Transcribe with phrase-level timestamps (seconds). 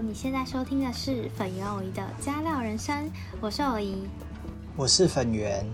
[0.00, 3.10] 你现在收听的是粉圆偶仪的加料人生，
[3.40, 4.06] 我是偶仪，
[4.76, 5.66] 我是粉圆。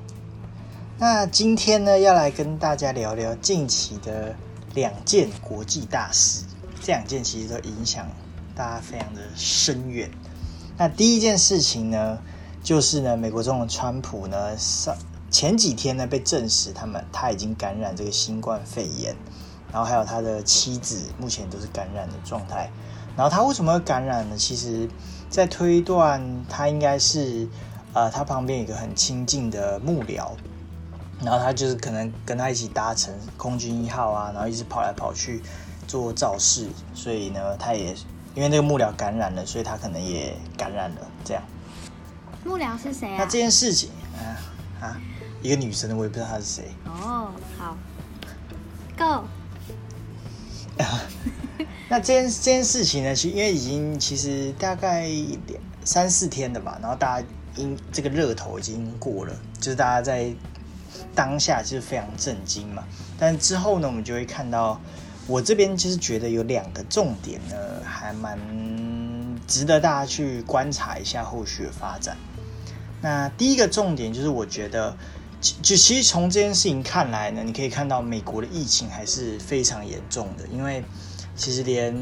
[0.99, 4.35] 那今天呢，要来跟大家聊聊近期的
[4.75, 6.43] 两件国际大事，
[6.81, 8.07] 这两件其实都影响
[8.55, 10.11] 大家非常的深远。
[10.79, 12.19] 那第一件事情呢，
[12.63, 14.97] 就是呢，美国总统川普呢上
[15.31, 19.15] 前几天呢被证实他们他已经感染这个新冠肺炎，
[19.71, 22.71] 然后还有他的妻子目前都是感染的状态。
[23.17, 24.37] 然后他为什么会感染呢？
[24.37, 24.89] 其实，
[25.31, 27.49] 在推断他应该是，
[27.93, 30.31] 呃，他旁边有一个很亲近的幕僚，
[31.23, 35.41] 然后他就是可能跟他一起搭乘空军一号啊，然后一直跑来跑去
[35.87, 37.95] 做造势，所以呢，他也
[38.35, 40.97] 因为那个幕僚感染了，所以他可能也感染了。
[41.25, 41.43] 这样，
[42.45, 43.17] 幕僚是谁啊？
[43.19, 45.01] 那这件事情啊啊，
[45.41, 46.75] 一个女生的，我也不知道她是谁。
[46.85, 47.77] 哦，好
[48.99, 49.25] ，Go。
[51.87, 60.33] 那这件这件事情呢，其因为已经其实大概两三四天了吧，然后大家因这个热头已经过了，就是大家在
[61.15, 62.83] 当下就是非常震惊嘛。
[63.19, 64.81] 但之后呢，我们就会看到，
[65.27, 68.39] 我这边就是觉得有两个重点呢，还蛮
[69.47, 72.17] 值得大家去观察一下后续的发展。
[73.03, 74.97] 那第一个重点就是，我觉得
[75.41, 80.83] 就其实从这件事情看来呢，你可以看到美国的疫情还是非常严重的，因为。
[81.37, 81.97] 其实连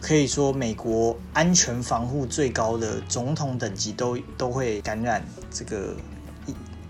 [0.00, 5.96] 可以说美国安全防护最高的总统等级都都会感染这个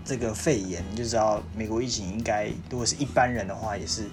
[0.03, 4.03] 这个肺炎，就知道美国疫情应该如果是一般人的话，也是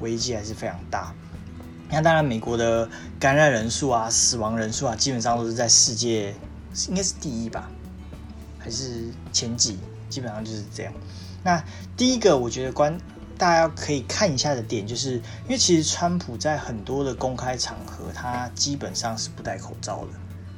[0.00, 1.14] 危机还是非常大。
[1.90, 2.88] 那当然，美国的
[3.20, 6.34] 感染人数啊、死亡人数啊，基本上都是在世界
[6.88, 7.70] 应该是第一吧，
[8.58, 10.92] 还是前几，基本上就是这样。
[11.44, 11.62] 那
[11.96, 12.98] 第一个，我觉得关。
[13.36, 20.08] 大家可以看一下的点，就是因为其实川普在很多的公开场合，他基本上是不戴口罩的。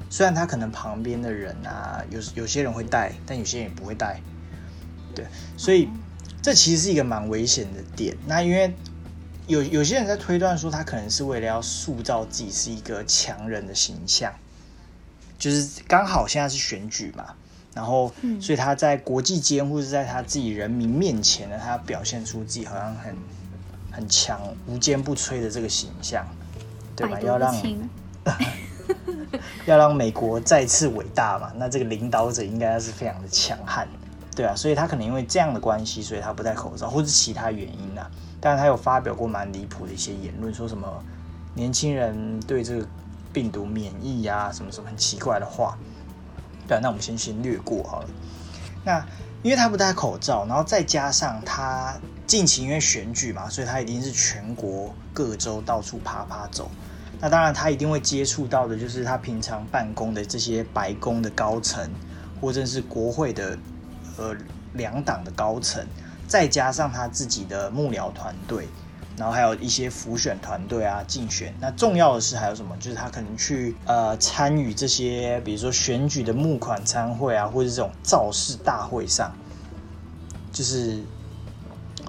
[0.09, 4.21] 虽然他可能旁边的人啊，有有些人会戴，但有些人也不会戴。
[5.15, 5.89] 对，所以
[6.43, 8.17] 这其实是一个蛮危险的点。
[8.27, 8.73] 那因为
[9.47, 14.33] 有有些人在推断说，他可能是为了要塑造自己是一个强人的形象，
[15.39, 17.35] 就是刚好现在是选举嘛。
[17.77, 18.11] 然后，
[18.41, 23.15] 所以他在国际间或者在他自己人民面前呢，他表现出自己好像很
[23.93, 26.27] 很强、无坚不摧的这个形象，
[26.97, 27.21] 对吧？
[27.21, 27.55] 要让
[29.67, 31.53] 要让美国再次伟大嘛？
[31.57, 33.87] 那这个领导者应该是非常的强悍，
[34.35, 34.55] 对啊。
[34.57, 38.01] 所以他可能因为这样的关系，所以他不戴口罩，或是其他原因呢？
[38.41, 40.89] 但是他有发表过蛮离谱的一些言论，说什么
[41.53, 42.87] 年轻人对这个
[43.35, 45.77] 病毒免疫呀，什么什么很奇怪的话。
[46.67, 48.09] 对，那我们先先略过好了。
[48.85, 49.05] 那
[49.43, 51.95] 因为他不戴口罩，然后再加上他
[52.27, 56.71] 近期因为选举嘛，所以他一定是全国各州到处爬爬走。
[57.21, 61.89] 那当然他一定会接触到的就是他平常办公的这些白宫的高层，
[62.41, 63.57] 或者是国会的
[64.17, 64.35] 呃
[64.75, 65.87] 两党的高层，
[66.27, 68.69] 再加上他自己的幕僚团队。
[69.17, 71.55] 然后还有一些辅选团队啊，竞选。
[71.61, 72.77] 那重要的是还有什么？
[72.79, 79.33] 就是他可能去呃参与这些，比如说选举的募款参会啊，或者这种造势大会上，
[80.53, 81.03] 就是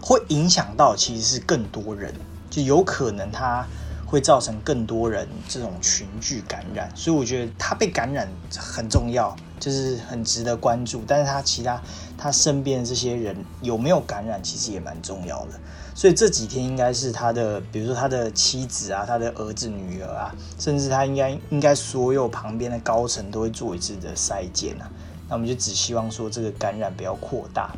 [0.01, 2.13] 会影响到其实是更多人，
[2.49, 3.65] 就有可能他
[4.05, 6.91] 会造成更多人这种群聚感染。
[6.93, 11.03] 所以我觉得他被感染很重要，就是很值得关注。
[11.07, 11.81] 但是他其他
[12.17, 15.59] 他身边的这些人有没有感染，其实也蛮重要的。
[15.97, 24.87] 所以这几天应该是他的，比如说他的妻子啊，他的儿子、女儿啊，甚至他应该应该所有旁边的高层都会做一次的筛检啊。
[25.27, 27.75] 那我们就只希望说这个感染不要扩大，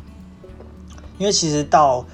[1.16, 2.04] 因为其实到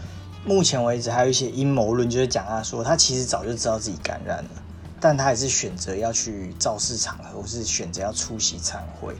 [0.44, 4.50] 目前为止还有一些阴谋论，就是讲他说他其实早就知道自己感染了，
[5.00, 9.17] 但他还是选择要去造势场合，或是选择要出席参会，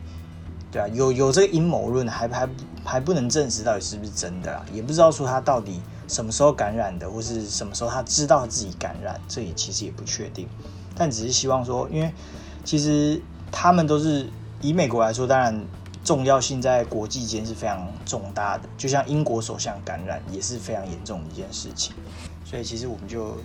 [0.71, 2.49] 对啊，有有这个阴谋论，还还
[2.85, 5.81] 还不能证实到底是不是真的啊，也不知道说他到底。
[6.09, 10.49] 什么时候感染的，或是什么时候他知道自己感染，这也其实也不确定。
[10.95, 12.13] 但只是希望说，因为
[12.65, 13.21] 其实
[13.53, 14.29] 他们都是
[14.61, 15.65] 以美国来说，当然
[16.05, 18.69] 重要性在国际间是非常重大的。
[18.79, 21.95] 就像英国首相感染也是非常严重的一件事情。
[22.45, 23.37] 所以其实我们就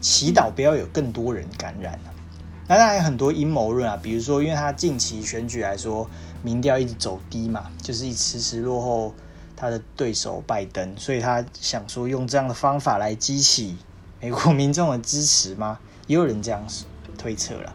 [0.00, 1.98] 祈祷不要有更多人感染
[2.68, 6.08] 那当然有很多阴谋论啊，比如说因为他近期选举来说，
[6.42, 9.14] 民调一直走低嘛，就是一迟迟落后。
[9.56, 13.76] 他的对手拜登，所以他想说用这样的方法来激起
[14.20, 15.78] 美国民众的支持吗？
[16.06, 16.62] 也有人这样
[17.18, 17.74] 推测了。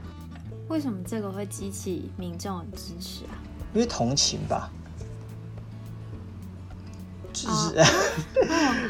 [0.69, 3.35] 为什么这个会激起民众的支持啊？
[3.73, 4.69] 因为同情吧。
[7.33, 7.85] 就是哦，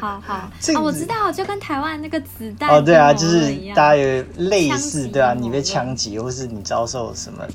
[0.00, 0.50] 好好
[0.82, 7.46] 我知道，就跟台湾那个子弹哦，对啊，就是大家有类似，对啊，你被枪击，或是你遭受什么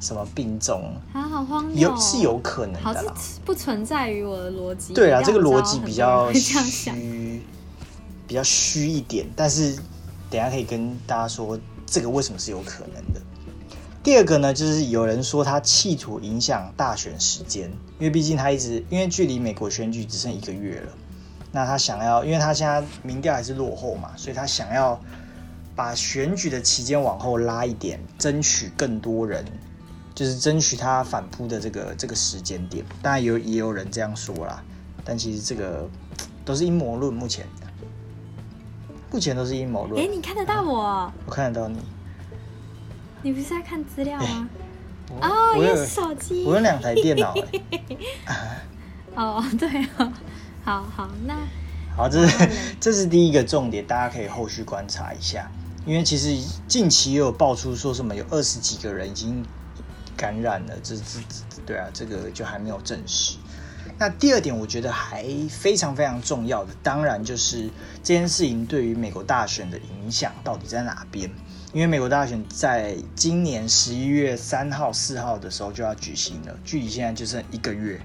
[0.00, 3.14] 什什么病重，啊，好荒谬哦，有是有可能的啦。
[3.44, 4.92] 不存在于我的逻辑。
[4.92, 6.32] 对啊，这个逻辑比较。
[6.32, 7.42] 虚，
[8.26, 9.24] 比较虚一点。
[9.36, 9.76] 但是
[10.28, 11.56] 等下可以跟大家说，
[11.86, 13.20] 这个为什么是有可能的。
[14.02, 20.92] 第二个呢，就是有人说他企图影响大选时间，因为毕竟他一直因为距离美国选举只剩一个月了，
[21.52, 24.98] 那他想要，因为他现在民调还是落后嘛，所以他想要
[25.76, 29.44] 把选举的期间往后拉一点，争取更多人，
[30.20, 32.84] 就是争取他反扑的这个这个时间点。
[33.00, 34.62] 当然有也有人这样说啦，
[35.02, 35.88] 但其实这个
[36.44, 37.46] 都是阴谋论，目前
[39.10, 40.12] 目前都是阴谋哎、论。
[40.12, 41.10] 你看得到我？
[41.24, 41.78] 我看得到你，
[43.22, 44.46] 你不是在看资料吗？
[45.08, 46.54] 我哦，我有用手机我。
[46.56, 47.62] 有两台电脑、欸。
[49.16, 50.12] 哦，对哦，
[50.62, 51.34] 好好，那
[51.96, 55.50] 好，这是 这是第一个重点，大家可以后续观察一下。
[55.86, 56.36] 因为其实
[56.68, 59.42] 近期也有爆出说什么有二十几个人已经
[60.20, 61.02] 感染了，这这
[61.48, 63.38] 这对啊，这个就还没有证实。
[63.98, 67.70] 那第二点，我觉得还非常非常重要的，当然就是
[68.02, 71.30] 这件事情对于美国大选的影响到底在哪边？
[71.72, 77.98] 因为美国大选在今年十一月三号、四号的时候就要举行了，距离现在就剩一个月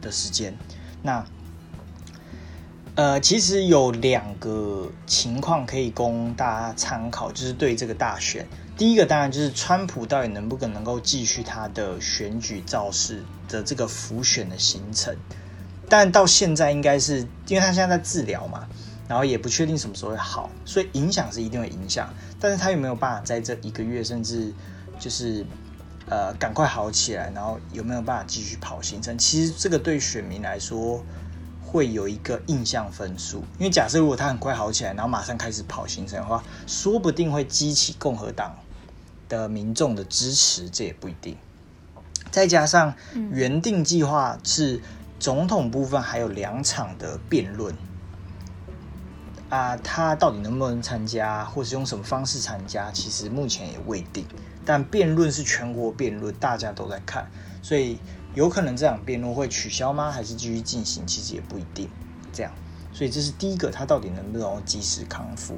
[0.00, 0.56] 的时间。
[1.02, 1.24] 那
[2.96, 8.48] 呃，其实有两个情况可以供大家参考，就是对这个大选。
[8.74, 15.14] 第一个当然就是川普到底能不能够继续他的选举造势的这个浮选的行程，
[15.90, 18.66] 但到现在应该是因为他现在在治疗嘛，
[19.06, 22.08] 然后也不确定什么时候会好，所以影响是一定会影响，
[22.40, 24.50] 但是他有没有办法在这一个月甚至
[24.98, 25.44] 就是
[26.08, 29.18] 呃赶快好起来，然后有没有办法继续跑行程？
[29.18, 31.04] 其实这个对选民来说。
[31.76, 38.56] 会有一个印象分数，因为假设如果他很快好起来，然后马上开始跑行程的话，说不定会激起共和党
[39.28, 41.36] 的民众的支持，这也不一定。
[42.30, 42.94] 再加上
[43.30, 44.80] 原定计划是
[45.20, 47.74] 总统部分还有两场的辩论，
[49.50, 54.26] 啊，他到底能不能参加，或是用什么方式参加，其实目前也未定。
[54.64, 57.30] 但辩论是全国辩论，大家都在看，
[57.62, 57.98] 所以
[58.36, 60.12] 有可能这场辩论会取消吗？
[60.12, 61.06] 还是继续进行？
[61.06, 61.88] 其实也不一定。
[62.34, 62.52] 这样，
[62.92, 65.54] 所以这是第一个，他到底能不能及时康复？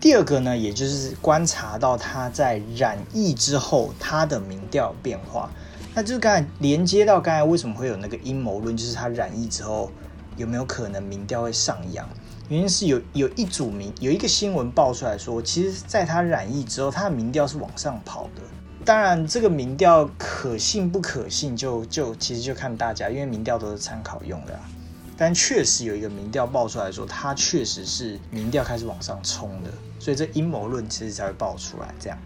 [0.00, 5.50] 第二个呢，也就是观察到他在染疫之后他的民调变化，
[5.94, 9.92] 那就是刚才连接到刚才为什么会有那个阴谋论，就是他染疫之后
[10.38, 12.08] 有没有可能民调会上扬？
[12.48, 18.40] 原因是有有一组民有一个新闻爆出来说，其实在他染疫之后，他的民调是往上跑的。
[18.84, 24.60] 当然，这个民调可信不可信就，就其实就看大家，因为民调都是参考用的、啊。
[25.16, 31.92] 但确实有一个民调爆出来说，他确实是民调开始往上冲的，所以这阴谋论其实才会爆出来。
[31.98, 32.16] 这样，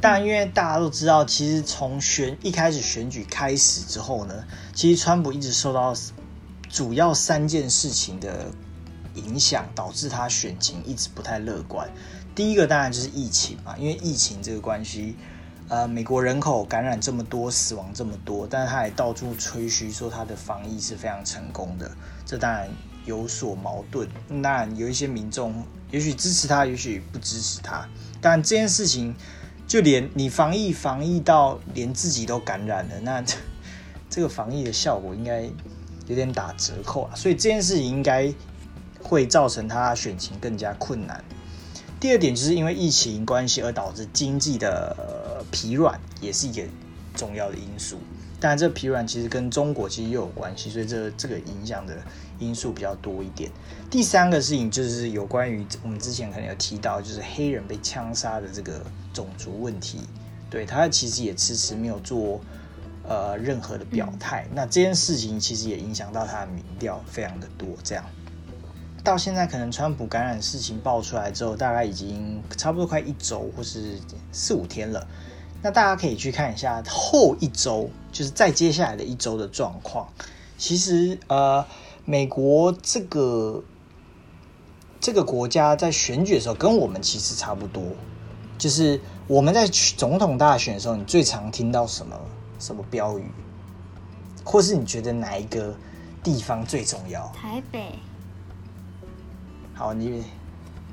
[0.00, 4.44] 但，因为大家都知道，其实从选一开始选举开始之后呢，
[4.74, 5.94] 其实川普一直受到
[6.68, 8.46] 主要三件事情的
[9.14, 11.88] 影响，导致他选情一直不太乐观。
[12.34, 15.14] 第一个当然就是疫情嘛，因为疫情这个关系，
[15.68, 21.90] 呃，美国人口感染这么多，死亡这么多，但是他也到处吹嘘说他的防疫是非常成功的，
[22.26, 22.68] 这当然
[23.04, 24.08] 有所矛盾。
[24.42, 25.54] 当然有一些民众
[25.90, 27.88] 也许支持他，也许不支持他，
[28.20, 29.14] 但这件事情
[29.66, 33.24] 就连你防疫防疫到连自己都感染了，那
[34.10, 35.42] 这个防疫的效果应该
[36.06, 38.32] 有点打折扣啊，所以这件事情应该
[39.00, 41.22] 会造成他选情更加困难。
[42.00, 46.62] 第二点就是因为疫情关系而导致经济的、疲软，也是一个
[47.14, 47.98] 重要的因素。
[48.40, 51.96] 当然，这疲软其实跟中国其实又有关系，所以这这个影响的
[52.38, 53.50] 因素比较多一点。
[53.90, 58.84] 第三个事情就是有关于我们之前可能有提到，就是黑人被枪杀的这个
[59.14, 60.00] 种族问题。
[60.50, 62.40] 对他其实也迟迟没有做
[63.08, 64.46] 呃任何的表态。
[64.54, 68.04] 那这件事情其实也影响到他的民调非常的多，这样。
[69.04, 74.00] 到现在，可能川普感染事情爆出来之后，大概已经差不多快一周或是
[74.32, 75.06] 四五天了。
[75.62, 80.08] 那大家可以去看一下后一周，就是再接下来的一周的状况。
[80.56, 81.66] 其实，呃，
[82.06, 83.62] 美国这个
[85.00, 87.82] 这个国家在选举的时候，跟我们其实差不多。
[88.56, 92.18] 就是我们在总统大选的时候，你最常听到什么
[92.58, 93.30] 什么标语，
[94.44, 95.74] 或是你觉得哪一个
[96.22, 97.30] 地方最重要？
[97.34, 97.98] 台北
[99.74, 100.22] 好，你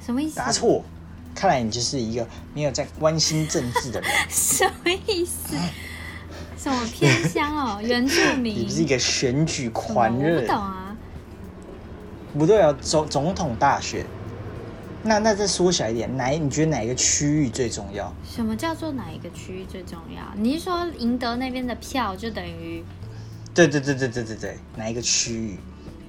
[0.03, 0.37] 什么意思？
[0.37, 0.83] 答错，
[1.35, 4.09] 看来你就是一个没有在关心政治的人。
[4.29, 5.55] 什么意思？
[6.57, 8.55] 什么偏乡哦， 原住民。
[8.55, 10.35] 你不是一个选举狂热？
[10.35, 10.97] 我不懂啊。
[12.33, 14.05] 不对啊，总总统大选。
[15.03, 18.13] 那那再缩小一点，哪你觉得哪一个区域最重要？
[18.23, 20.21] 什么叫做哪一个区域最重要？
[20.35, 22.83] 你是说赢得那边的票就等于？
[23.53, 25.57] 对对对对对对对，哪一个区域？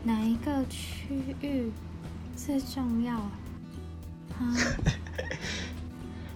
[0.04, 1.72] 哪一个区域
[2.36, 3.20] 最重要？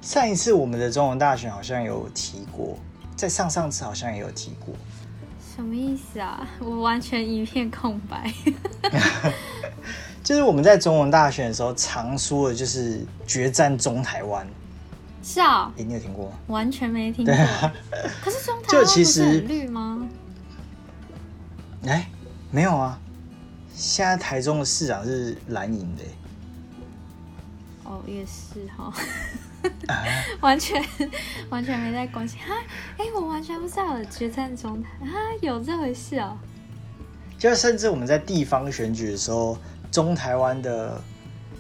[0.01, 2.79] 上一次我们的中文大选好像有提过，
[3.17, 4.75] 在上上次好像也有提过。
[5.55, 6.47] 什么意思啊？
[6.61, 8.33] 我完全一片空白。
[10.23, 14.47] 就是我们在中文大选的时候常说的，就是决战中台湾。
[15.23, 15.73] 是啊。
[15.77, 16.37] 你有听过吗？
[16.49, 17.35] 完全没听过。
[18.23, 20.07] 可是中台湾不是很绿吗？
[21.87, 22.09] 哎，
[22.53, 23.01] 没有啊。
[23.77, 26.03] 现在台中的市长是蓝营的。
[27.85, 28.91] 哦，也是哈。
[30.41, 30.83] 完全
[31.51, 32.55] 完全没在关心哈，
[32.97, 36.39] 哎，我完全不知道决战中台啊，有这回事哦。
[37.37, 39.59] 就甚至我们在地方选举的时候，
[39.91, 41.03] 中台湾的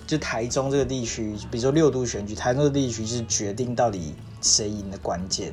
[0.06, 5.52] 就台中这个地区，比如说六都选举，台中的地区是决定到底谁赢的关键。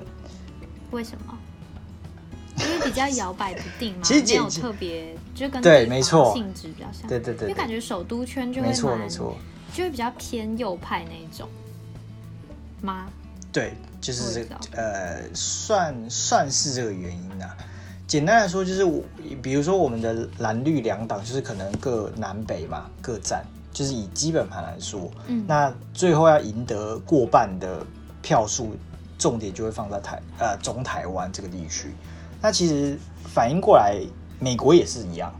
[0.91, 1.38] 为什么？
[2.84, 7.08] 比较摇摆不定嘛，其实没有特别，就跟对，没错，性质比较像。
[7.08, 9.36] 对对对，因为感觉首都圈就会没错没错，
[9.74, 11.48] 就会比较偏右派那一种。
[12.82, 13.08] 吗？
[13.52, 17.56] 对，就是这个呃，算算是这个原因啊。
[18.06, 19.02] 简单来说，就是我
[19.42, 23.44] 比如说我们的蓝绿两党，就是可能各南北嘛，各占。
[23.72, 27.84] 就是以基本盘来说，嗯，那最后要赢得过半的
[28.22, 28.75] 票数，
[29.18, 31.92] 重点就会放在台呃中台湾这个地区。
[32.44, 33.00] 那其实
[33.34, 33.98] 反应过来，
[34.38, 35.34] 美国也是一样。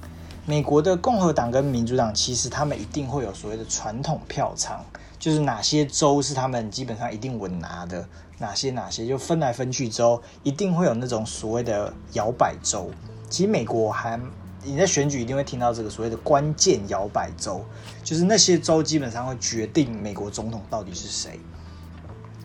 [0.46, 4.82] 美国的共和党跟民主党，其实他们一定会有所谓的传统票仓。
[5.20, 8.08] 就是哪些州是他们基本上一定稳拿的，
[8.40, 12.90] 哪些哪些就分来分去之后，一定会有那种所谓的摇摆州。
[13.30, 14.18] 其实美国还
[14.64, 17.66] 你在选举一定会听到这个所谓的关键摇摆州，
[18.02, 21.38] 就是那些州基本上会决定美国总统到底是谁。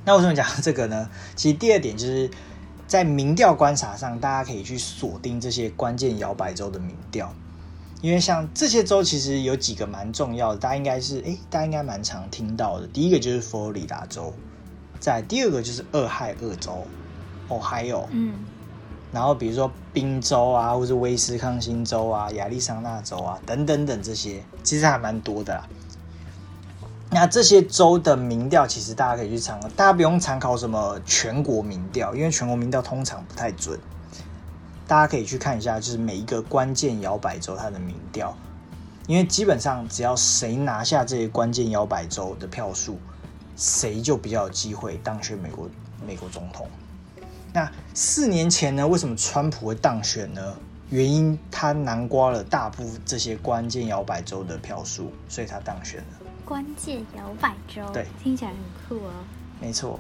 [0.05, 1.09] 那为什么讲这个呢？
[1.37, 2.29] 其实第二点就是
[2.89, 7.33] 在民调观察上，大家可以去锁定这些关键摇摆州的民调。
[8.01, 12.87] 因为像这些州，其实有几个蛮重要的，大家应该是哎，大家应该蛮常听到的。
[12.87, 14.33] 第一个就是佛罗里达州，
[14.99, 16.87] 在第二个就是俄亥俄州，
[17.49, 18.35] 哦，还有，嗯，
[19.13, 25.63] 然后比如说宾州啊，或是威斯康星州啊、亚利桑那州啊等等等这些，其实还蛮多的。
[27.11, 33.79] 那这些州的民调，其实大家可以去参考，大家不用参考什么全国民调，因为全国民调通常不太准。
[34.87, 38.37] 大家可以去看一下，就是每一个关键摇摆州它的民调，
[39.07, 42.99] 因为基本上只要谁拿下这些关键摇摆州的票数，
[43.57, 45.69] 谁就比较有机会当选美国
[46.07, 46.69] 美国总统。
[47.55, 50.55] 那四年前呢，为什么川普会当选呢？
[50.91, 56.07] 原因他南瓜了大部分这些关键摇摆州的票数，所以他当选了。
[56.45, 59.11] 关键摇摆州，对，听起来很酷哦。
[59.61, 59.99] 没错。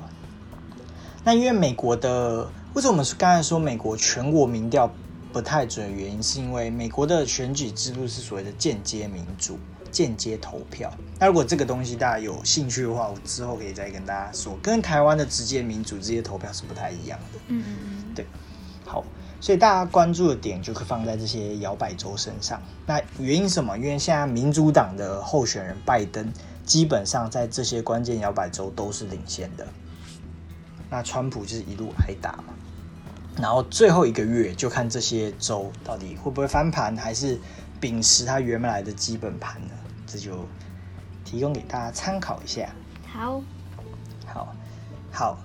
[1.24, 2.48] 那因为美国的。
[2.74, 4.88] 为什么我们刚才说美国全国民调
[5.32, 9.58] 不太准的原因，是因为美国的选举制度是所谓的间接民主、
[9.90, 10.92] 间接投票。
[11.18, 17.40] 那如果这个东西大家有兴趣的话，我之后可以再跟大家说，跟台湾的直接民主、直接投票是不太一样的。
[17.48, 18.26] 嗯嗯嗯，对。
[18.84, 19.02] 好，
[19.40, 22.60] 所以大家关注的点就可以放在这些摇摆州身上。
[22.86, 23.76] 那原因什么？
[23.76, 26.32] 因为现在民主党的候选人拜登
[26.64, 29.66] 基本上在这些关键摇摆州都是领先的。
[30.90, 32.54] 那川普就是一路挨打嘛。
[33.40, 37.38] 然后最后一个月就看这些州到底会不会翻盘，还是
[37.80, 39.74] 秉持他原来的基本盘呢？
[40.06, 40.44] 这就
[41.24, 42.68] 提供给大家参考一下。
[43.06, 43.40] 好，
[44.26, 44.54] 好，
[45.12, 45.38] 好，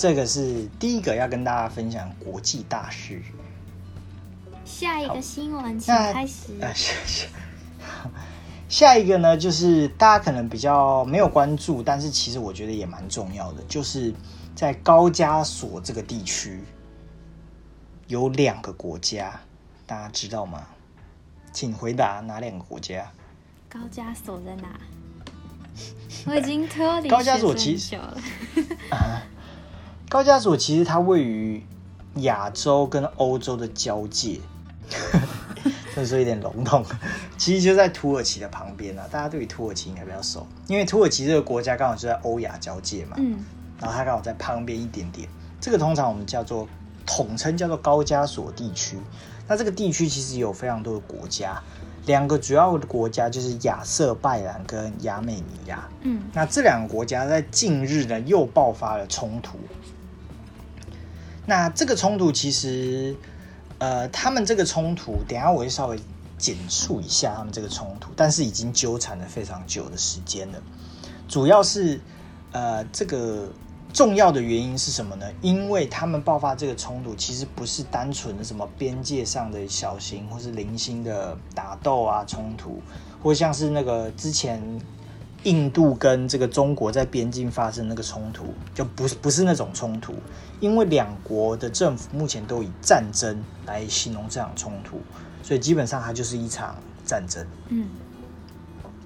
[0.00, 3.20] 这个是第一个要跟大家分享国际大事。
[4.64, 6.54] 下一个新闻，请开始。
[6.58, 7.26] 啊，下下
[8.66, 14.14] 下一个呢，就是大家可能比较没有关注，但是其实我觉得也蛮重要的，就是
[14.54, 16.64] 在高加索这个地区。
[18.06, 19.38] 有两个国家，
[19.84, 20.66] 大家知道吗？
[21.52, 23.12] 请回答哪两个国家？
[23.68, 24.80] 高加索在哪？
[26.24, 27.96] 我已经 脱离高加索其实
[28.90, 29.22] 啊，
[30.10, 31.64] 高加索其实它位于
[32.16, 34.40] 亚洲跟欧洲的交界，
[35.94, 36.84] 所以说有点笼统。
[37.38, 43.14] 其实就在土耳其的旁边啊，大家对于土耳其应该比较熟，因为土耳其这个国家刚好就在欧亚交界嘛。
[43.20, 43.38] 嗯，
[43.80, 45.28] 然后它刚好在旁边一点点。
[45.60, 46.68] 这个通常我们叫做。
[47.06, 48.96] 统称叫做高加索地区，
[49.48, 51.60] 那这个地区其实有非常多的国家，
[52.06, 55.88] 两个主要的国家就是亚瑟拜然跟亚美尼亚。
[56.02, 59.58] 嗯，那这两个国家在近日呢又爆发了冲突。
[61.50, 63.16] 那这个冲突其实，
[63.78, 65.98] 呃，他们这个冲突，等下我会稍微
[66.38, 70.62] 简述一下他们这个冲突，但是已经纠缠了非常久的时间了。
[71.26, 72.00] 主要是，
[72.52, 73.50] 呃，这个
[73.92, 75.26] 重要的原因是什么呢？
[75.42, 82.80] 因为他们爆发这个冲突，其实不是单纯的什么边界上的小型或是零星的打斗啊冲突，
[83.20, 84.62] 或像是那个之前。
[85.44, 88.44] 印度跟这个中国在边境发生那个冲突，
[88.74, 90.14] 就不是不是那种冲突，
[90.60, 95.00] 因为两国的政府目前都以战争来形容这场冲突，
[95.42, 97.46] 所以基本上它就是一场战争。
[97.68, 97.88] 嗯，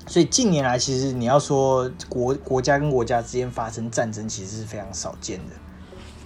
[0.08, 5.54] 所以近年来其实你要说国国家跟国家之间发生战争，其实是非常少见的，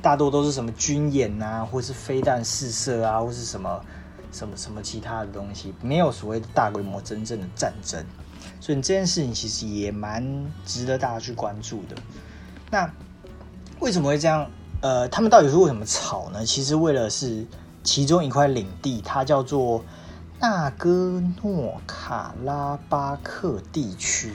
[0.01, 3.81] 大多都是什么军演啊，或是飞弹试射啊，或是什么
[4.33, 8.03] 什么什么其他的东西，没有所谓的大规模真正的战争。
[8.61, 11.97] 所以这件事情其实也蛮值得大家去关注的。
[12.71, 12.91] 那
[13.81, 14.51] 为什么会这样？
[14.81, 16.47] 呃，他们到底是为什么吵呢？
[16.47, 17.45] 其实为了是
[17.83, 19.85] 其中一块领地，它叫做
[20.41, 24.33] 纳戈诺卡拉巴克地区，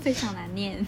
[0.00, 0.84] 非常难念。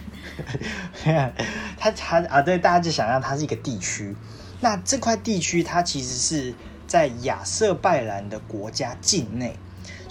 [1.77, 4.13] 它它啊，对，大家就想象它是一个地区。
[4.59, 6.53] 那这块地区它其实是
[6.85, 9.57] 在亚瑟拜然的国家境内。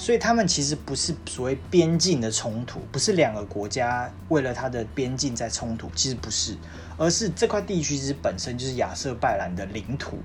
[0.00, 6.56] 所以他们其实不是所谓边境的冲突，不是两个国家为了它的边境在冲突，其实不是，
[6.96, 10.16] 而是这块地区其实本身就是亚瑟拜兰的领土，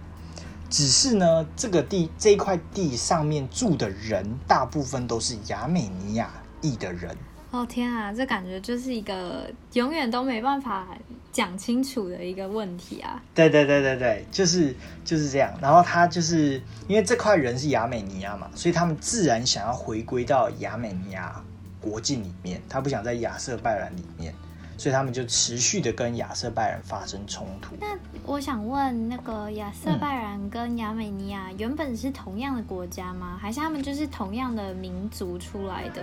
[0.69, 7.13] 只是呢，这个地这块地上面住的人大部分都是亚美尼亚裔的人。
[7.55, 10.87] 哦天啊，这感觉就是一个永远都没办法
[11.31, 13.21] 讲清楚的一个问题啊！
[13.33, 15.53] 对对对对对，就是就是这样。
[15.61, 21.41] 然后他就是因为这块人是亚美尼亚嘛，所以他们自然想要回归到亚美尼亚
[21.79, 24.33] 国境里面，他不想在亚瑟拜然里面，
[24.77, 27.75] 所以他们就持续的跟亚瑟拜然发生冲突。
[27.79, 33.37] 那我想问，那个亚瑟拜然跟亚美尼亚原本是同样的国家吗？
[33.41, 36.01] 还是他们就是同样的民族出来的？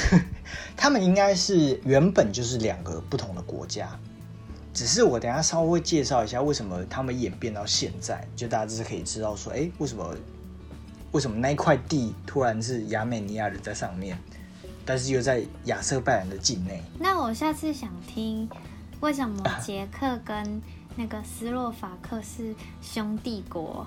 [0.76, 3.98] 他们应该是原本就是两个不同的国家，
[4.72, 10.14] 只是我等下稍微介绍一下为什么他们演变到现在，就大家就是可以知道说，哎，为什么
[11.12, 14.18] 为什么那一块地突然是亚美尼亚人在上面，
[14.84, 16.82] 但是又在亚瑟拜然的境内？
[16.98, 18.48] 那我下次想听
[19.00, 20.62] 为什么捷克跟
[20.96, 23.86] 那个斯洛伐克是兄弟国？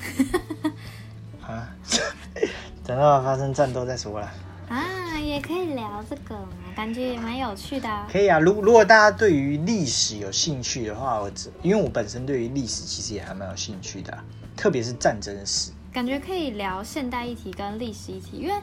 [1.42, 1.74] 啊？
[2.90, 4.28] 等到发生战斗再说了
[4.68, 7.88] 啊，也可以聊这个嘛，感觉也蛮有趣的。
[8.10, 14.18] 可以啊，如如果大家对于历史有兴趣的话，我只因为我本身对于历史其实也还蛮有兴趣的，
[14.56, 15.70] 特别是战争史。
[15.92, 18.54] 感觉可以聊现代议题跟历史议题，因为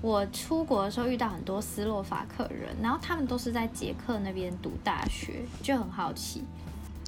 [0.00, 6.44] 我出国的时候遇到很多斯洛伐克人，然后他们都是在捷克那边读大学，就很好奇。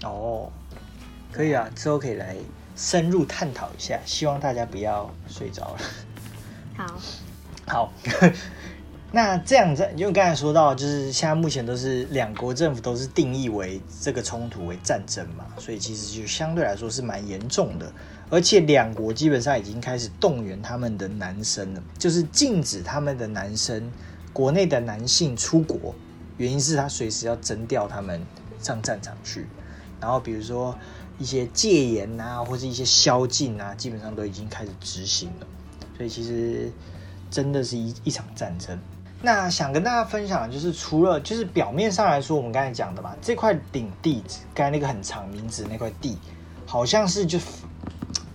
[0.03, 0.51] 哦，
[1.31, 2.35] 可以啊，之后可以来
[2.75, 5.79] 深入探讨一下，希望大家不要睡着了。
[6.77, 7.01] 好，
[7.69, 7.93] 好，
[9.13, 17.93] 那这样子，因为刚才说到，就是现在目前都是两国政府都是定义为这个冲突为战争嘛，所以其实就相对来说是蛮严重的，
[18.29, 23.89] 而且两国基本上已经开始动员他们的男生了，就是禁止他们的男生
[24.33, 25.95] 国内的男性出国，
[26.39, 28.21] 原因是他随时要征调他们
[28.59, 29.47] 上战场去，
[30.01, 30.77] 然后比如说
[31.21, 35.47] 一些戒严啊，或是一些宵禁啊，基本上都已经开始执行了。
[35.96, 36.70] 所以其实
[37.30, 38.78] 真的是一一场战争。
[39.22, 44.22] 那想跟大家分享的就是，除了就是表面上来说，我们刚才讲的嘛，这块领地，
[44.54, 46.18] 刚才那个很长名字那块地，
[46.66, 47.38] 好像是就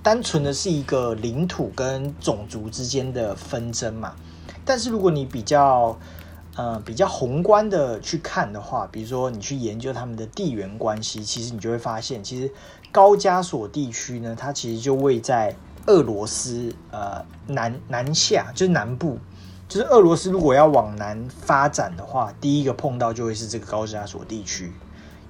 [0.01, 4.15] 单纯的是一个领土跟种族之间的纷争嘛。
[4.65, 5.95] 但是如果你比较
[6.55, 12.51] 呃比较宏观的去看的话，比如说你去研究他们的地缘关系，其实你就会发现，其实
[12.91, 15.55] 高加索地区呢，它其实就位在。
[15.87, 19.17] 俄罗斯呃南南下就是南部，
[19.67, 24.71] 就是俄罗斯如果要往南发展的话，第一个碰到就会是这个高加索地区，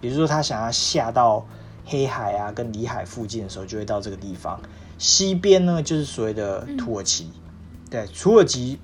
[0.01, 1.45] 也就是说他想要下到
[1.85, 4.59] 黑海啊跟里海附近的时候，就会到这个地方。
[4.97, 7.31] 西边呢就是所谓的土耳其，
[7.89, 8.79] 对，土耳其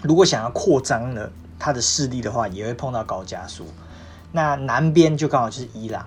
[0.00, 3.64] 如果想要扩张了它的势力的话，也会碰到高加索。
[4.32, 6.06] 那南边就刚好就是伊朗。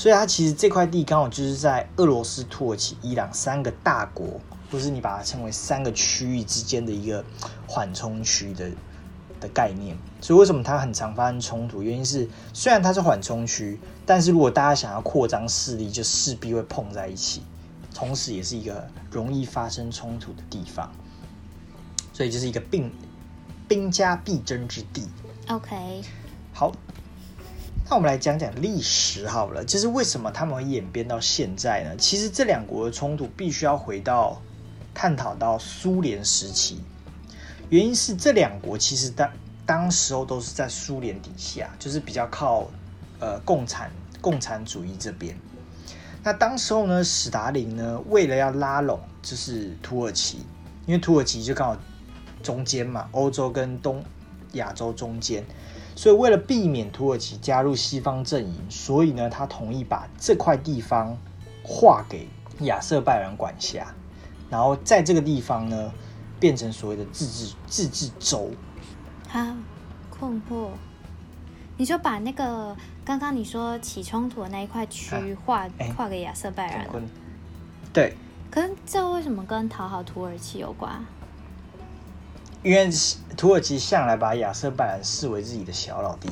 [0.00, 4.40] 所以它其实这块地刚好就是在俄罗斯、土耳其、伊朗三个大国，
[4.72, 7.22] 或是你把它称为三个区域之间的一个
[7.66, 8.70] 缓冲区的
[9.40, 9.94] 的概念。
[10.22, 11.82] 所以为什么它很常发生冲突？
[11.82, 17.42] 原因是虽然它是缓冲区，但是如果大家想要扩张势力，就势必会碰在一起，
[17.94, 20.90] 同时也是一个容易发生冲突的地方。
[22.14, 22.90] 所以就是一个兵
[23.68, 25.06] 兵家必争之地。
[25.48, 26.00] OK，
[26.54, 26.72] 好。
[27.90, 31.96] 那我们来讲讲历史好了，就是为什么他们会演变到现在呢？
[31.96, 34.40] 其实这两国的冲突必须要回到
[34.94, 36.78] 探讨到苏联时期，
[37.68, 39.28] 原因是这两国其实当
[39.66, 42.70] 当时候都是在苏联底下，就是比较靠
[43.18, 45.36] 呃共产共产主义这边。
[46.22, 50.46] 那当时候呢，史达林呢为了要拉拢就是土耳其，
[50.86, 51.76] 因为土耳其就刚好
[52.40, 54.00] 中间嘛，欧洲跟东
[54.52, 55.44] 亚洲中间。
[56.00, 61.14] 所以，为了避免土耳其加入西方阵营，所以呢，他同意把这块地方
[61.62, 62.26] 划给
[62.60, 63.86] 亚瑟拜然管辖，
[64.48, 65.92] 然后在这个地方呢，
[66.38, 68.50] 变成所谓的自治自治州。
[69.28, 69.46] 好
[70.08, 70.70] 困惑，
[71.76, 76.88] 你就把那个刚刚你说起冲突的那一块区划划给亚瑟拜然？
[77.92, 78.14] 对。
[78.50, 81.04] 可是这为什么跟讨好土耳其有关？
[82.62, 82.90] 因为
[83.36, 86.28] 土耳其向来把亚瑟拜然视为自己的小老弟。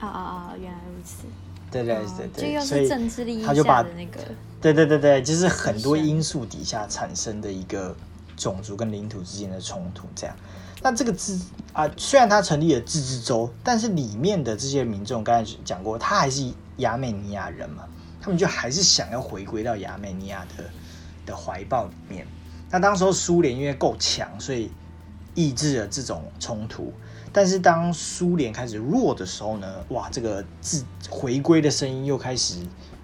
[0.00, 0.54] 啊啊啊！
[0.60, 1.24] 原来如此。
[1.70, 4.20] 对对对对，所以政治利益他就把那个。
[4.60, 7.94] 对对对对，就是很多因素底下产生的一个
[8.36, 10.06] 种族跟领土之间的冲突。
[10.14, 10.36] 这样，
[10.82, 11.38] 那这个自
[11.72, 17.84] 啊，虽然他成立了自治州，但是里面的这些民众刚才讲过，他还是亚美尼亚人嘛，
[18.20, 20.64] 他们就还是想要回归到亚美尼亚的
[21.26, 22.26] 的怀抱里面。
[22.70, 24.70] 那当时候苏联因为够强，所以。
[25.34, 26.92] 抑制了这种冲突，
[27.32, 32.56] 但是当苏联开始弱的时候呢，哇，这个自回归的声音又开始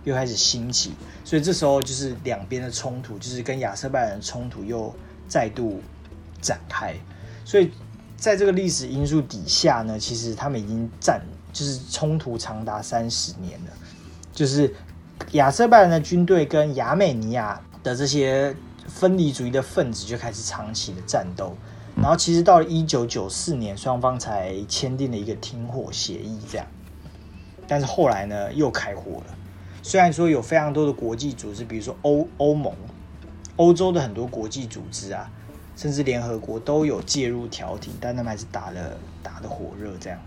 [0.02, 0.92] 又开始兴起，
[1.24, 4.92] 所以这时候就是两边的冲突，就是跟亚瑟拜然的冲突又
[5.28, 5.80] 再度
[6.40, 6.94] 展开。
[7.44, 7.70] 所以
[8.16, 11.20] 在这个历史因素底下呢，其实他们已经战
[11.52, 13.72] 就是冲突长达三十年了，
[14.32, 14.74] 就是
[15.32, 18.56] 亚瑟拜然的军队跟亚美尼亚的这些
[18.88, 21.56] 分离主义的分子就开始长期的战斗。
[22.04, 26.66] 然后其实到了一九九四年，双方才签订了一个停火协议，这样。
[27.66, 29.34] 但是后来呢，又开火了。
[29.82, 32.74] 虽然说有非常多的国际组织，比如说欧欧盟、
[33.56, 35.30] 欧洲的很多国际组织啊，
[35.76, 40.18] 甚至联合国都有介入调停，但他们还是打了打的火热，这样。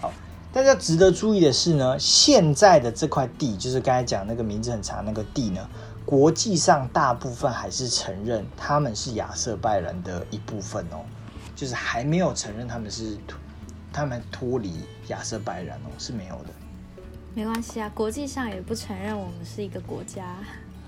[0.00, 0.12] 好，
[0.52, 5.68] 大家值得注意的是呢，现在的这块地，就是刚才讲那个名字很长那个地呢。
[6.04, 11.04] 国际上大部分还是承认他们是亚瑟拜人的一部分哦，
[11.56, 13.16] 就是还没有承认他们是
[13.92, 16.50] 他们脱离亚瑟拜人哦，是没有的。
[17.34, 20.36] 没关系啊，国际上也不承认我们是一个国家。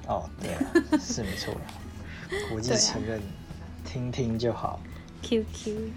[0.07, 0.61] 哦，对啊，
[1.01, 1.55] 是没错
[2.51, 3.21] 国际承认，
[3.85, 4.81] 听听就好。
[5.23, 5.91] QQ。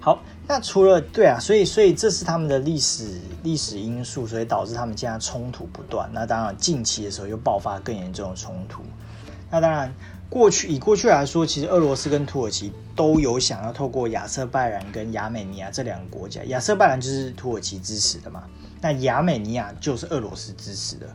[0.00, 0.22] 好。
[0.52, 6.10] 那除了对啊，所以所以这是他们的历史历史因素，所以导致他们现在冲突不断。
[6.12, 8.82] 那当然近期的时候又爆发更严重的冲突。
[9.48, 9.94] 那当然
[10.28, 18.42] 过去以过去来说，其实俄罗斯跟土耳其都有想要透过亚瑟拜然跟亚美尼亚这两个国家，亚瑟拜然就是土耳其支持的嘛，
[18.80, 21.06] 那亚美尼亚就是俄罗斯支持的，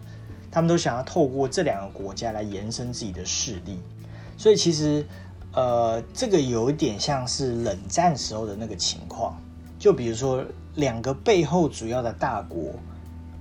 [0.50, 3.82] 他们都想要透过这两个国家来延伸自己的势力。
[4.38, 5.06] 所以其实。
[5.56, 9.40] 呃，这个有一点像是冷战时候的那个情况，
[9.80, 10.44] 就比如说
[10.76, 12.74] 两个背后主要的大国，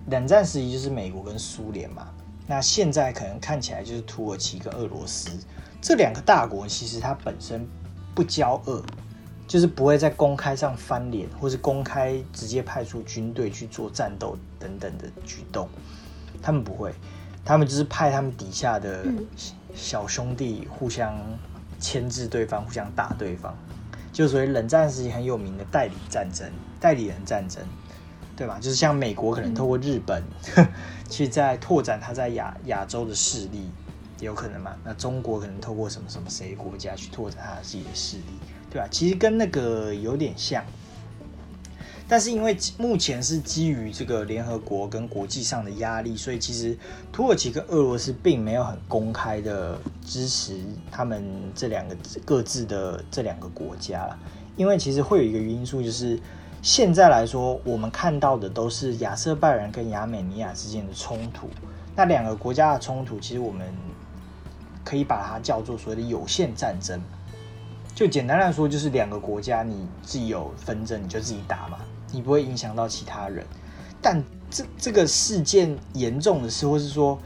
[0.09, 2.07] 冷战时期就是美国跟苏联嘛，
[2.47, 5.29] 那现在可能看起来就是土耳其跟俄罗斯
[5.83, 7.67] 这两个大国，其实它本身
[8.15, 8.81] 不交恶，
[9.49, 15.69] 就是不会在公开上翻脸，或是公开直接派出军队去做战斗等等的举动，
[16.41, 16.95] 他们不会，
[17.45, 19.05] 他们就是派他们底下的
[19.75, 21.13] 小兄弟互相。
[21.85, 23.55] 牵制对方，互相打对方，
[24.11, 27.63] 就所以冷战时期很有名的代理战争、代理人战争，
[28.35, 28.59] 对吧？
[28.59, 30.25] 就是像美国可能透过日本
[31.11, 33.71] 去在拓展他在亚亚洲的势力，
[34.21, 34.75] 有可能嘛？
[34.83, 38.89] 那中国可能透过什么什么谁国家去拓展他自己的势力，对吧？
[38.91, 40.65] 其实跟那个有点像。
[42.15, 46.79] 但是因为目前是基于这个联合国跟国际上的压力，所以其实
[47.11, 50.61] 土耳其跟俄罗斯并没有很公开的支持
[50.93, 51.25] 他们
[51.57, 54.17] 这两个各自的这两个国家了。
[54.55, 56.17] 因为其实会有一个因素，就是
[56.63, 61.49] 现在来说，我们看到的都是亚瑟拜然跟亚美尼亚之间的冲突。
[61.97, 63.67] 那两个国家的冲突，其实我们
[64.85, 67.03] 可以把它叫做所谓的有限战争。
[67.93, 71.79] 就简单来说，就是两个国家你自己有纷争，你就自己打嘛。
[72.15, 73.45] 你不会影响到其他人，
[74.01, 77.19] 但这这个事件严重的是，或是说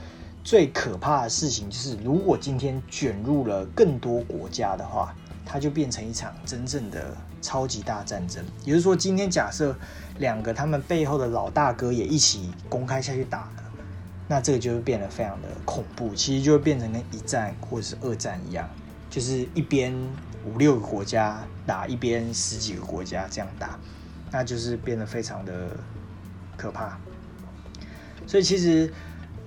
[0.43, 8.43] 最可怕的事情，就是如果今天卷入了更多国家的话，它就变成一场真正的超级大战争。
[8.65, 9.77] 也就是说，今天假设
[10.19, 13.65] 两个他们背后的老大哥也一起公开下去打了，
[14.27, 16.15] 那这个就会变得非常的恐怖。
[16.15, 18.67] 其实就会变成跟一战或者是二战一样，
[19.11, 19.95] 就是一边
[20.47, 23.79] 五六个国家打，一边十几个国家这样打。
[24.31, 25.77] 那就是变得非常的
[26.57, 26.99] 可怕。
[28.27, 28.93] 所以其实，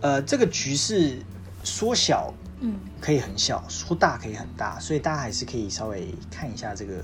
[0.02, 1.22] 呃，这个局势
[1.64, 4.80] 缩小，嗯，可以很小；说大可以很大。
[4.80, 7.04] 所以大家还是可以稍微看一下这个，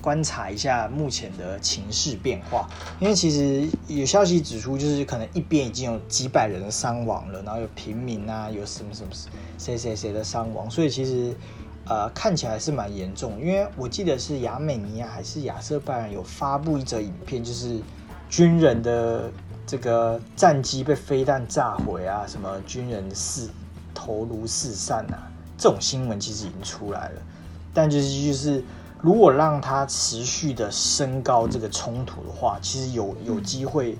[0.00, 2.68] 观察一下目前的情势变化。
[3.00, 9.08] 因为其实有消息指出，就是可能一边已经有几百人伤亡了，然后有平民啊，有什么什么
[9.58, 11.34] 谁谁谁的伤亡，所以其实。
[11.88, 17.80] 呃，看起来是蛮严重，因为我记得是亚美尼亚还是亚瑟拜然有发布一则影片，就是
[18.28, 19.30] 军人的
[19.66, 23.48] 这个战机被飞弹炸毁啊，什么军人四
[23.94, 27.22] 头颅四散啊，这种新闻其实已经出来了。
[27.72, 28.64] 但就是就是，
[29.00, 33.96] 如果让它持续的升高这个冲突的话，其实有有机会，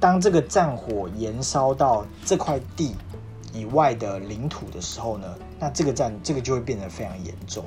[0.00, 2.94] 当这个战火燃烧到这块地。
[3.52, 5.26] 以外的领土的时候呢，
[5.58, 7.64] 那这个战这个就会变得非常严重。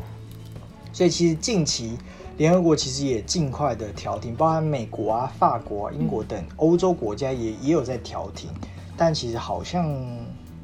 [0.91, 1.97] 所以其实近期
[2.37, 8.49] 联合国其实也尽快的调停，包含美国啊、法国、啊、英国等欧洲国家也也有在调停，
[8.97, 9.87] 但其实好像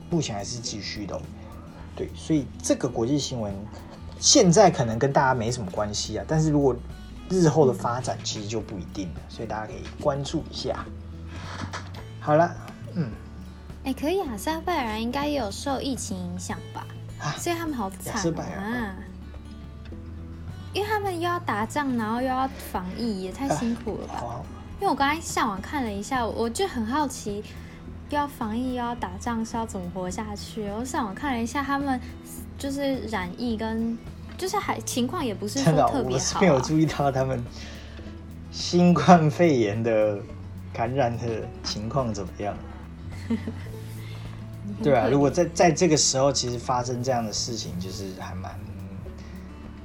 [0.10, 1.20] 目前还是继续的。
[1.96, 3.54] 对，所以这个国际新闻
[4.20, 6.76] 现在可能跟大家没什么关系啊，但是如果
[7.30, 10.86] 日后的发展其实就不一定了，所以大家可以关注一下。
[12.20, 12.56] 好了，
[12.96, 13.10] 嗯。
[13.84, 16.88] 哎，可以啊，塞拜然应该也有受疫情影响吧？
[17.38, 18.96] 所以他们好惨啊！
[20.74, 24.42] 因为他们又要打仗，然后又要防疫，也太辛苦了吧？
[24.80, 27.42] 因为我刚才上网看了一下，我就很好奇，
[28.10, 30.68] 又要防疫又要打仗，是要怎么活下去？
[30.78, 31.98] 我上网看了一下，他们
[32.58, 33.98] 就是染疫跟
[34.38, 36.40] 就是还情况也不是说特别好。
[36.40, 37.42] 我没有注意到他们
[38.52, 40.20] 新冠肺炎的
[40.74, 42.54] 感染的情况怎么样。
[44.84, 48.60] 对啊，如果在在这个时候，其实发生这样的事情，就是还蛮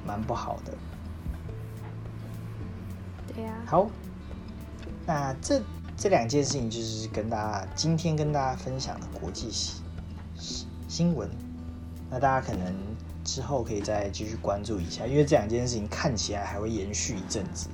[0.05, 0.73] 蛮不好的。
[3.33, 3.53] 对呀。
[3.67, 3.89] 好，
[5.07, 5.63] 那这
[5.97, 11.31] 这两件事情就是跟大家今天跟大家分享的国际新新闻。
[12.11, 12.75] 那大家可能
[13.25, 17.69] 之后可以再继续关注一下，因为这两件事情看起来还会延续一阵子，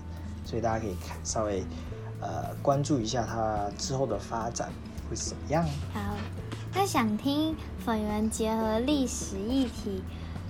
[0.45, 1.65] 所以大家可以看稍微
[2.21, 4.69] 呃关注一下它之后的发展
[5.09, 5.65] 会怎么样。
[5.95, 6.01] 好。
[6.79, 10.03] 那想听粉圆结合历史议题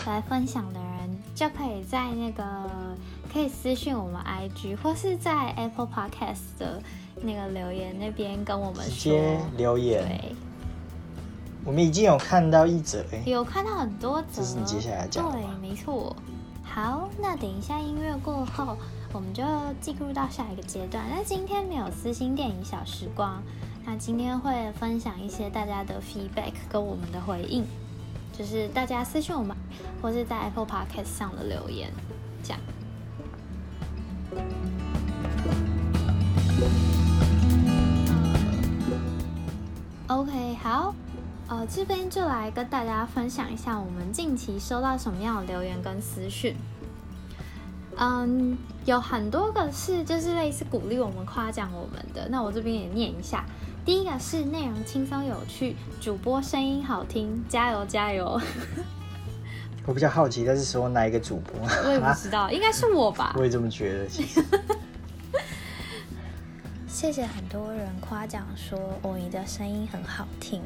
[0.07, 2.45] 来分享的人，就可以在那个
[3.33, 6.83] 可以私信我们 IG，或是在 Apple Podcast 的
[7.23, 10.03] 那个留言那边跟我们直接留言。
[10.03, 10.35] 对，
[11.65, 14.43] 我们已经有看到一则，有看到很多则。
[14.43, 16.15] 这是你接下来讲对，没错。
[16.65, 18.77] 好，那等一下音乐过后，
[19.13, 19.45] 我们就
[19.81, 21.05] 进入到下一个阶段。
[21.09, 23.41] 那今天没有私心电影小时光。
[23.89, 27.65] 那今天会分享一些大家的 feedback 跟我们的回应，
[28.37, 29.57] 就是大家私信我们，
[30.03, 31.93] 或是在 Apple Podcast 上的留言，
[32.43, 32.61] 这样。
[40.09, 40.93] OK，好，
[41.47, 46.57] 呃，这边就来跟大家分享一下我们近期收到什么样的留言跟私讯。
[47.99, 53.45] 嗯，有很多个是就是类似鼓励我们、夸奖我们的，那我这边也念一下。
[53.85, 58.41] 第一个是内容轻松有趣，主播声音好听，加油加油！
[59.87, 61.55] 我比较好奇，他是说哪一个主播？
[61.85, 63.35] 我也不知道， 应该是我吧。
[63.39, 64.07] 我也这么觉得。
[64.09, 64.45] 其实，
[66.89, 70.61] 谢谢很多人夸奖说我你的声音很好听，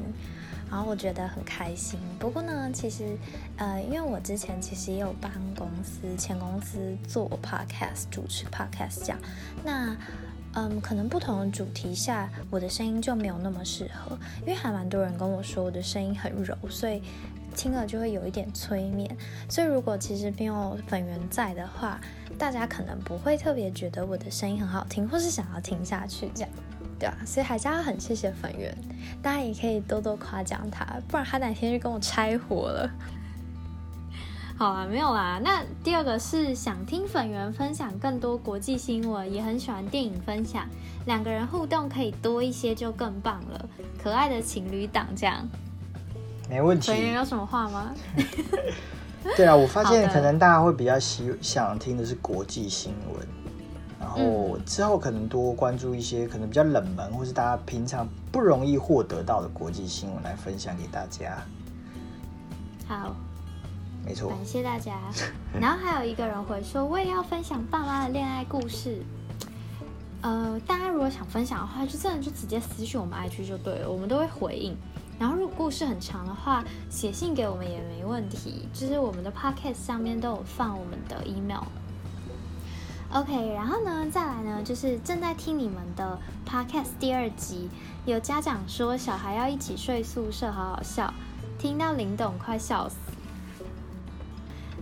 [0.71, 1.99] 然后我觉得很开心。
[2.17, 3.15] 不过呢，其实
[3.57, 9.19] 呃，因为我之前其实也有帮公司前公司做 podcast 主持 podcast 这样，
[9.63, 9.95] 那。
[10.53, 17.01] 嗯，可能不同的主题下，我的声音就没有那么适合，因为还蛮多人跟我说我的声音很柔，所以
[17.55, 19.09] 听了就会有一点催眠。
[19.47, 22.01] 所以如果其实没有粉圆在的话，
[22.37, 26.49] 大家可能不会特别觉得我的声音很好听，或是想要听下去这样，
[27.01, 27.17] 对啊？
[27.25, 28.71] 所以还是要很谢谢粉圆，
[29.23, 32.87] 大家也可以多多夸奖他，不然他哪天就跟我拆伙了。
[34.55, 35.41] 好啊，没有啦。
[35.43, 40.67] 那第二个是想听粉圆分享更多国际新闻，也很喜欢电影分享，
[41.07, 43.67] 两个人互动可以多一些就更棒了。
[43.97, 45.49] 可爱的情侣档这样，
[46.47, 46.91] 没问题。
[46.91, 47.91] 粉圆有什么话吗？
[49.35, 53.27] 对啊，我发现可能大家会比较喜想听的是国际新闻，
[54.01, 61.37] 然后之后可能多关注一些可能比较冷门或是大家平常不容易获得到的国际新闻来分享给大家。
[62.87, 63.15] 好。
[64.03, 64.97] 没错，感谢大家。
[65.61, 69.03] 然后还有一个人回说，我也要分享爸妈的恋爱故事。
[70.21, 74.75] 呃，大家如果想分享的话，就真的就直接私信我们 IG 就对了，我们都会回应。
[75.19, 81.61] 然后如果故事很长的话，写信给我们也没问题，就是我们的 Podcast 上面都有放我们的 email。
[83.13, 87.69] OK，然后呢，再来呢，就是正在听你们的 Podcast 第二集，
[88.05, 91.13] 有家长说小孩要一起睡宿舍，好好笑，
[91.59, 92.95] 听到林董快笑死。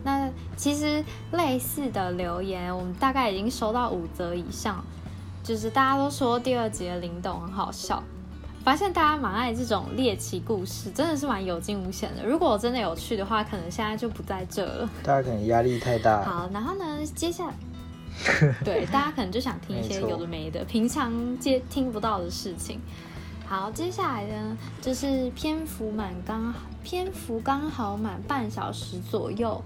[0.03, 4.83] 那其实类似的留言，我们大概已经收到五则以上，
[5.43, 8.03] 就是大家都说第二集的林董很好笑。
[8.63, 12.23] 发现大家蛮爱这种猎奇故事，真的是蛮有惊无险的。
[12.23, 14.87] 如果我真的有去的话，可能现在就不在这了。
[15.01, 16.23] 大家可能压力太大。
[16.23, 17.53] 好，然后呢，接下来，
[18.63, 22.79] 对大家可能就想听一些有的没的，平常接听不到的事情。
[23.47, 29.61] 好，接下来呢，就是篇幅满刚，篇幅刚好满半小时左右。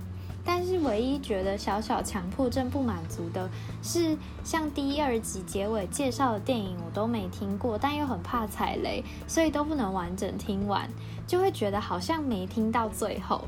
[0.45, 3.49] 但是唯一觉得小小强迫症不满足的
[3.81, 10.89] 是，像第一、二集结尾介绍的电影我都没听过，但又很怕踩雷，所以都不能完整听完，
[11.25, 13.47] 就会觉得好像没听到最后，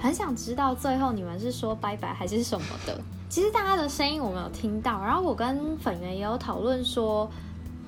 [0.00, 3.00] 很想知道最后你们是说拜拜还是什么的。
[3.32, 7.26] 其实大家的声音我没有听到，然后我跟粉圆也有讨论说，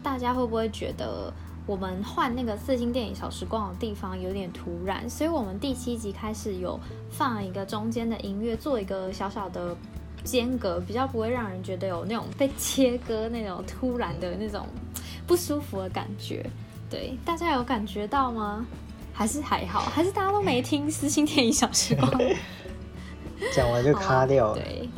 [0.02, 1.30] 大家会不会觉得？
[1.66, 6.80] 我们换那个四星电影小时光的地方有点突然，所以我们第七集开始有
[7.11, 9.76] 放一个中间的音乐，做一个小小的
[10.24, 14.66] 间隔，比较不会让人觉得有那种被切割那种突然的那种
[15.26, 16.44] 不舒服的感觉。
[16.88, 18.64] 对，大家有感觉到吗？
[19.12, 19.80] 还是还好？
[19.80, 22.11] 还是大家都没听四星电影小时光？
[23.54, 24.54] 讲完就卡掉了。
[24.54, 24.88] 对。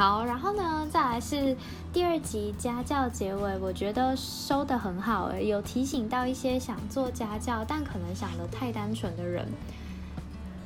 [0.00, 1.54] 好，然后呢，再来是
[1.92, 9.46] 第二集家教结尾，我觉得收的很好诶，有提醒到一些想做家教但可能想的太单纯的人。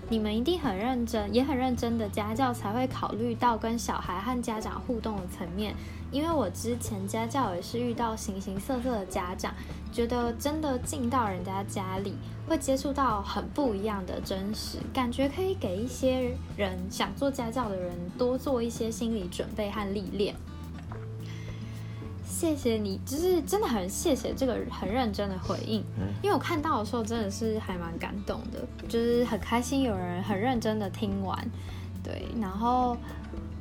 [0.08, 5.74] 你们一定很认真，也很认真的家教才会考虑到跟小孩和家长互动的层面。
[6.12, 9.52] 因为我之前家教也是遇到形形色色的家长，
[9.92, 12.14] 觉得真的进到人家家里
[12.46, 20.34] 会接触到很不一样的真实，感觉可以给一些人想做家教的人多做一些心理准备和历练。
[22.34, 25.84] 谢谢你，就是真的很谢谢这个很认真的回应，
[26.20, 31.38] 因为我看到的时候真的是还蛮感动的，就是很开心有人很认真的听完，
[32.02, 32.96] 对，然后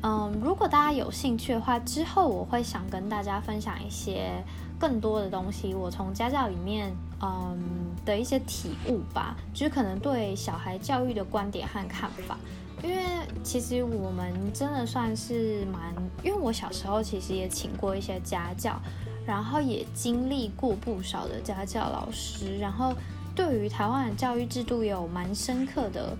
[0.01, 4.43] 嗯，如果大家有兴趣的话，之后我会想跟大家分享一些
[4.79, 7.55] 更多的东西，我从家教里面嗯
[8.03, 12.39] 的一些体悟吧，就是可能对小孩教育的观点和看法。
[12.83, 13.01] 因为
[13.43, 18.77] 其实我们真的算是蛮，因为我小时候其实也请过一些家教，
[19.25, 22.93] 然后也经历过不少的家教老师，然后
[23.33, 26.15] 对于台湾的教育制度有蛮深刻的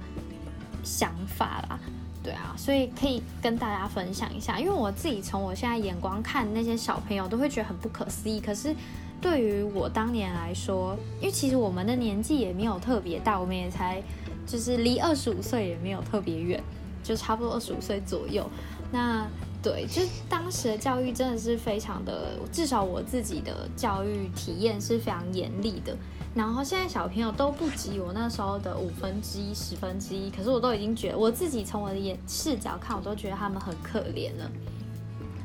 [0.85, 1.77] 想法啦。
[2.23, 4.57] 对啊，所以可以跟大家分享一下。
[4.57, 8.39] 因为我自己从我现在眼光看那些小朋友，都会觉得很不可思议。
[8.39, 8.73] 可是
[9.19, 14.01] 对于我当年来说，因为其实我们的年纪也没有特别大，我们也才。
[14.45, 16.61] 就是离二十五岁也没有特别远，
[17.03, 18.49] 就差不多二十五岁左右。
[18.91, 19.27] 那
[19.61, 25.95] 对，就当时的教育真的是非常的，至少我自己的教育体验是非常严厉的。
[26.35, 34.51] 然后现在小朋友都不及我那时候的五分之一、十分之一，可是我都已经觉得我自己从我的眼视角看，我都觉得他们很可怜了。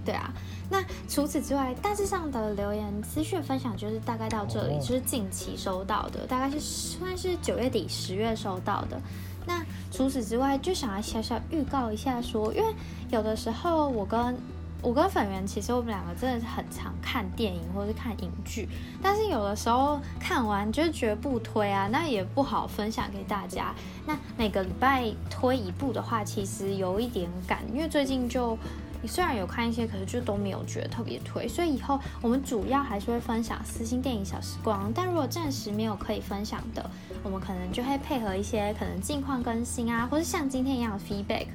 [0.05, 0.33] 对啊。
[0.71, 9.01] 那除此之外，大致上的留言资讯分享就是大概到这里，就是近期收到的，大概是算是九月底十月收到的。
[9.47, 12.75] 那除此之外，就想要小小预告一下，说因为
[13.09, 14.37] 有的时候我跟
[14.83, 18.69] 我跟粉圆，其实我们两个真的是很常看电影或者是看影剧，
[19.03, 23.75] 但是有的时候看完就是觉得不推啊，那也不好分享给大家。
[24.07, 28.59] 那每个礼拜推一部的话，其实有一点赶，因为最近就。
[29.01, 34.91] 你虽然有看一些，可是就都没有觉得特别推，所以以后我们主要还是会分享私心电影小时光。
[34.93, 36.91] 但如果暂时没有可以分享的，
[37.23, 41.47] 我们可能就会配合一些可能近况更新啊，或是像今天一样的 feedback，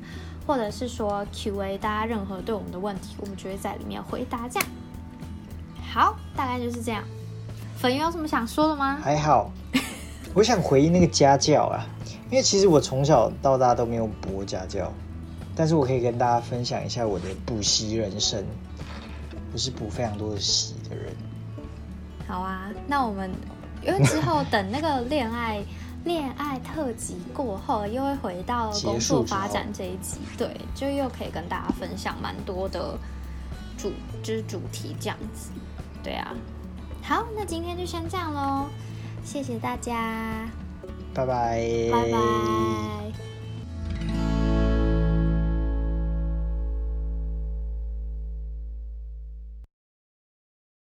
[0.47, 4.47] 或者是说 Q&A，大家任何对我们的问题，我们就会在里面回答。
[4.47, 4.69] 这样，
[5.91, 7.03] 好，大概就是这样。
[7.75, 8.99] 粉有什么想说的吗？
[9.03, 9.51] 还好，
[10.33, 11.85] 我想回应那个家教啊，
[12.31, 14.89] 因为其实我从小到大都没有补家教。
[15.55, 18.43] 但是我可以跟大家分享一下我的补习人生，
[19.51, 21.13] 我是补非常多的习的人。
[22.27, 23.29] 好啊，那我们
[23.85, 25.61] 因为之后等那个恋爱
[26.05, 32.97] 恋爱特辑过后，又会回到工作发展这一集，对，就又可以跟大家分享蛮多的
[33.77, 33.91] 主
[34.23, 35.51] 就是主题这样子，
[36.01, 36.33] 对啊。
[37.01, 38.65] 好，那今天就先这样喽，
[39.23, 40.49] 谢谢大家，
[41.13, 41.61] 拜拜，
[41.91, 43.32] 拜拜。